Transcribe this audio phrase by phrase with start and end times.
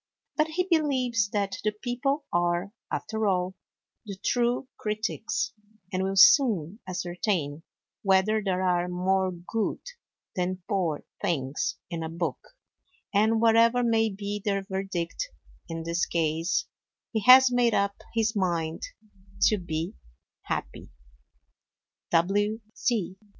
[0.35, 3.53] But he believes that The People are, after all,
[4.03, 5.53] the true critics,
[5.93, 7.61] and will soon ascertain
[8.01, 9.77] whether there are more good
[10.35, 12.39] than poor things in a book;
[13.13, 15.29] and whatever may be their verdict
[15.69, 16.65] in this case,
[17.11, 18.81] he has made up his mind
[19.43, 19.93] to be
[20.41, 20.89] happy.